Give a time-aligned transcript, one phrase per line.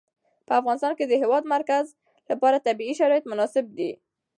[0.47, 1.85] په افغانستان کې د د هېواد مرکز
[2.31, 3.91] لپاره طبیعي شرایط مناسب دي.